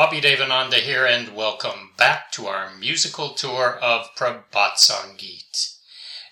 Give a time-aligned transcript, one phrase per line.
[0.00, 5.76] Abhidevananda here, and welcome back to our musical tour of Prabhat Sangeet.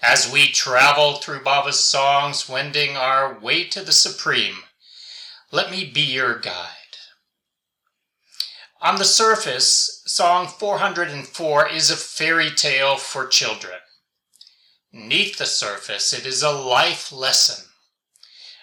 [0.00, 4.60] As we travel through Baba's songs, wending our way to the Supreme,
[5.52, 6.96] let me be your guide.
[8.80, 13.80] On the surface, Song 404 is a fairy tale for children.
[14.90, 17.67] Neath the surface, it is a life lesson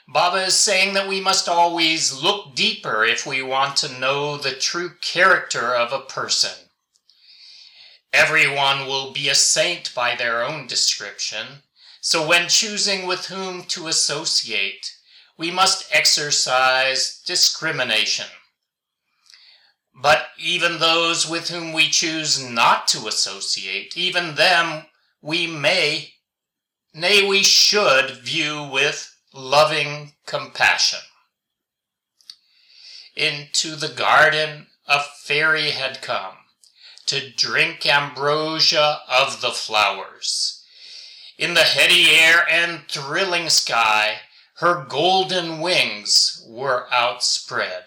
[0.08, 4.54] Baba is saying that we must always look deeper if we want to know the
[4.54, 6.70] true character of a person.
[8.14, 11.64] Everyone will be a saint by their own description,
[12.02, 14.96] so when choosing with whom to associate,
[15.38, 18.28] we must exercise discrimination.
[19.94, 24.86] But even those with whom we choose not to associate, even them
[25.22, 26.14] we may,
[26.94, 31.00] nay, we should view with loving compassion.
[33.16, 36.36] Into the garden a fairy had come
[37.08, 40.64] to drink ambrosia of the flowers.
[41.38, 44.20] In the heady air and thrilling sky,
[44.60, 47.86] her golden wings were outspread.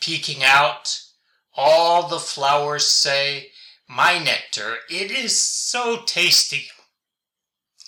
[0.00, 0.98] Peeking out,
[1.54, 3.50] all the flowers say,
[3.86, 6.68] My nectar, it is so tasty.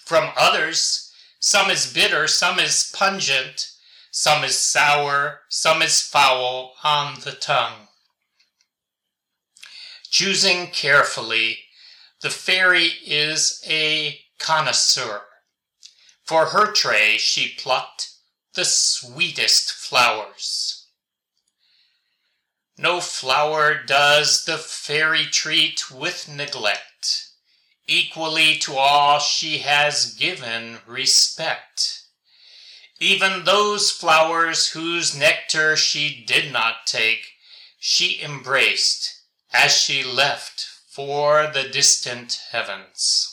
[0.05, 1.02] From others,
[1.42, 3.72] some is bitter, some is pungent,
[4.12, 7.88] some is sour, some is foul on the tongue.
[10.08, 11.58] Choosing carefully,
[12.20, 15.22] the fairy is a connoisseur.
[16.24, 18.10] For her tray she plucked
[18.54, 20.86] the sweetest flowers.
[22.78, 27.31] No flower does the fairy treat with neglect
[27.86, 32.02] equally to all she has given respect.
[33.00, 37.33] Even those flowers whose nectar she did not take,
[37.78, 43.31] she embraced as she left for the distant heavens.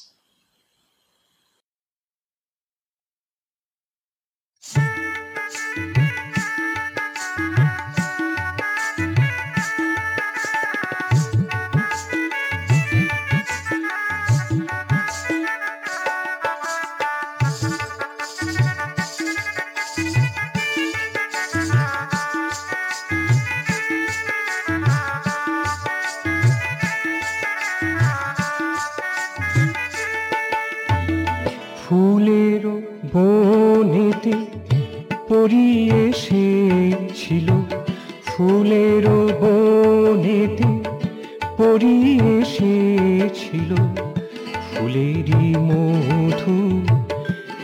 [44.90, 46.58] ফুলেরই মধু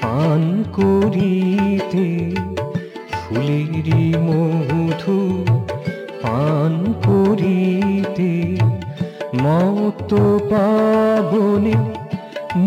[0.01, 0.43] পান
[0.77, 2.07] করিতে,
[3.21, 5.17] ফুলেরই মধু
[6.23, 6.73] পান
[7.05, 8.31] করিতে।
[9.43, 10.11] মত
[10.51, 11.75] পাবনে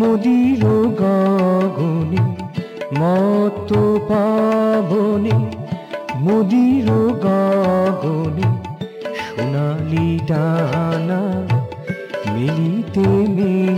[0.00, 0.62] মদির
[1.02, 2.22] গাগনে,
[3.00, 3.70] মত
[4.10, 5.36] পাবনে
[6.26, 6.88] মদির
[7.24, 8.46] গাগনে
[9.24, 11.20] সোনালি ডানা
[12.32, 13.77] মিলিতে মিল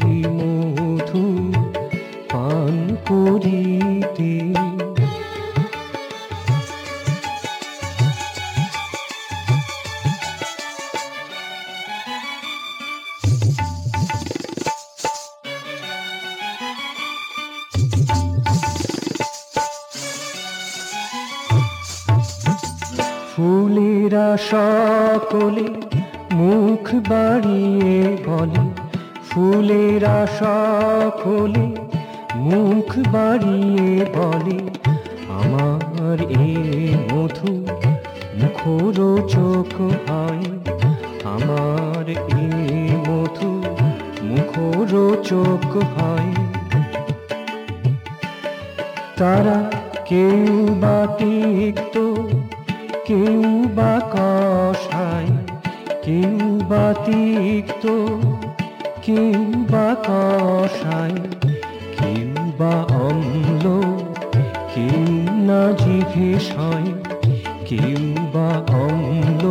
[24.51, 25.67] সকলে
[26.39, 27.95] মুখ বাড়িয়ে
[28.27, 28.63] বলে,
[29.29, 31.65] ফুলেরা সকলে
[32.47, 34.59] মুখ বাড়িয়ে বলে,
[35.39, 36.49] আমার এ
[37.09, 37.53] মধু
[38.39, 38.97] মুখর
[39.33, 39.73] চোখ
[40.07, 40.45] হয়
[41.35, 42.45] আমার এ
[43.07, 43.51] মধু
[44.29, 44.91] মুখর
[45.29, 46.31] চোখ হয়
[49.19, 49.57] তারা
[50.09, 50.39] কেউ
[50.81, 51.95] বা তিক্ত
[53.11, 53.43] কেউ
[53.75, 55.31] বা কষায়,
[56.03, 56.35] কেউ
[56.69, 57.85] বা তিক্ত,
[59.01, 59.41] কেউ
[59.71, 61.19] বা কষায়,
[61.99, 62.73] কেউ বা
[63.07, 63.65] অম্ল,
[64.73, 65.01] কেউ
[65.47, 66.31] না জিভে
[67.65, 68.01] কেউ
[68.33, 68.49] বা
[68.83, 69.43] অম্ল,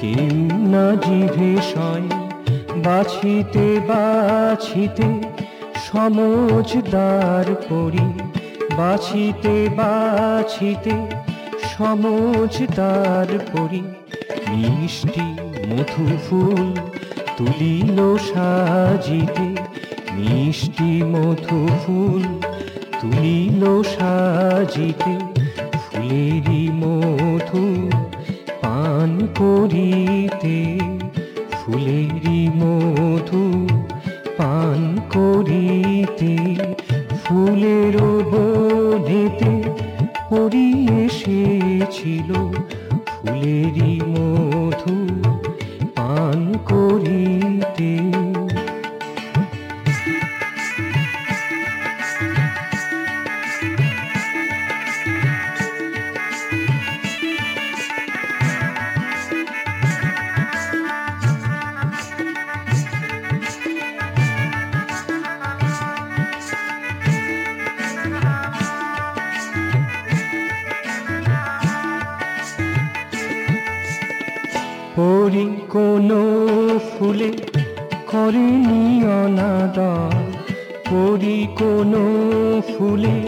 [0.00, 0.36] কেউ
[0.72, 1.52] না জিভে
[2.84, 5.08] বাছিতে বাছিতে
[5.86, 8.06] সমজদার করি,
[8.76, 10.94] বাছিতে বাছিতে
[11.78, 13.82] সমজদার করি
[14.50, 15.26] মিষ্টি
[15.68, 16.74] মধু ফুল
[17.36, 19.48] তুলিল সাজিতে।
[20.14, 22.22] মিষ্টি মধু ফুল
[23.00, 25.14] তুলিল সাজিতে।
[25.72, 27.90] ফুলেরই মধু
[28.60, 30.78] পান করিতে।
[31.52, 33.68] ফুলেরই মধু
[34.36, 36.36] পান করিতে।
[37.24, 37.96] ফুলের
[38.30, 39.57] বনেতে
[40.30, 40.68] পরি
[41.04, 42.30] এসেছিল
[43.08, 44.96] ফুলেরই মধু
[45.96, 46.40] পান
[46.70, 47.92] করিতে।
[74.98, 76.20] পরি কোনো
[76.88, 77.30] ফুলে
[78.12, 78.82] করেনি
[79.18, 80.14] অনাদর
[80.90, 82.04] পরি কোনো
[82.68, 83.18] ফুলে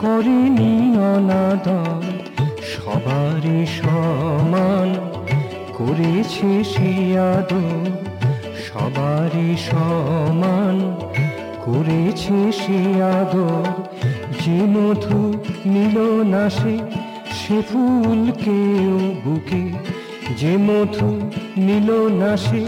[0.00, 0.72] করেনি
[1.12, 2.02] অনাদর
[2.72, 4.88] সবারে সমান
[5.78, 6.92] করেছে সে
[7.32, 7.84] আদর।
[8.66, 10.76] সবারে সমান
[11.64, 12.78] করেছে
[13.16, 13.64] আদর।
[14.40, 15.20] যে মধু
[15.66, 15.96] নিল
[16.32, 16.44] না
[17.38, 19.62] সে ফুল কেউ বুকে
[20.38, 21.08] যে মধু
[21.56, 21.88] নিল
[22.20, 22.62] না সে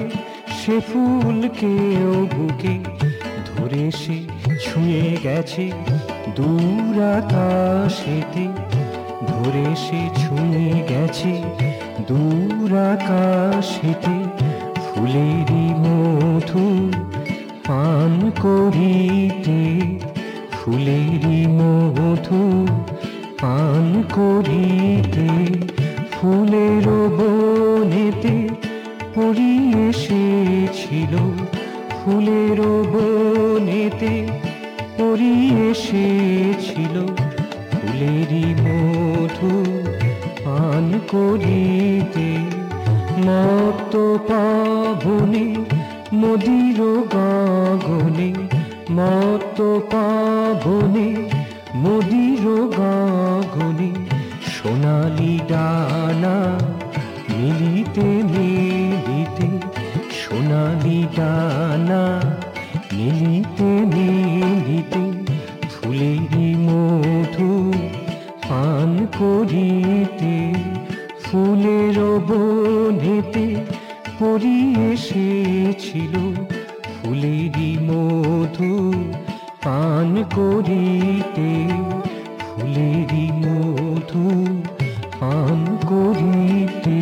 [0.61, 2.75] সে ফুল কেউ বুকে
[3.47, 4.19] ধরে সে
[4.65, 5.73] ছুঁয়ে গেছে
[6.37, 8.47] দূর আকাশেতে।
[9.27, 11.33] ধরে সে ছুঁয়ে গেছে
[12.09, 14.17] দূর আকাশেতে।
[14.85, 16.67] ফুলেরই মধু
[17.69, 19.61] পান করিতে,
[20.53, 22.43] ফুলেরই মধু
[23.41, 25.29] পান করিতে।
[26.27, 26.87] ফুলের
[27.19, 28.37] বনেতে
[29.15, 29.53] পরি
[29.89, 31.13] এসেছিল
[31.99, 32.59] ফুলের
[32.93, 34.15] বনেতে
[34.99, 35.35] পরি
[35.71, 36.97] এসেছিল
[37.71, 39.55] ফুলেরই মধু
[40.45, 42.29] পান করিতে
[43.27, 43.95] মত
[44.29, 45.47] পাবনে,
[46.15, 46.79] মদির
[47.15, 48.31] গগনে
[48.91, 49.59] মত
[49.93, 51.09] পাবনে,
[51.77, 52.45] মদির
[52.79, 54.16] গগনে
[54.67, 56.37] সোনালি ডানা,
[57.31, 59.49] মিলিতে মিলিতে
[60.21, 62.03] সোনালি ডানা,
[62.97, 65.05] মিলিতে মিলিতে
[65.73, 67.51] ফুলেরই মধু
[68.49, 70.37] পান করিতে,
[71.25, 71.99] ফুলের
[72.29, 73.47] বনেতে
[74.19, 74.59] পরি
[74.91, 76.15] এসেছিল
[76.95, 78.73] ফুলেরই মধু
[79.65, 81.51] পান করিতে।
[82.57, 84.25] ফুলেরই মধু
[85.21, 86.99] পান করিতে